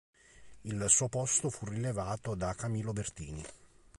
Il 0.63 0.83
suo 0.89 1.09
posto 1.09 1.51
fu 1.51 1.67
rilevato 1.67 2.33
da 2.33 2.55
Camillo 2.55 2.91
Bertini. 2.91 3.45